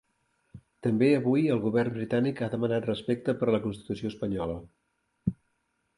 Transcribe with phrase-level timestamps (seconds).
[0.87, 4.57] També avui el govern britànic ha demanat respecte per la constitució espanyola.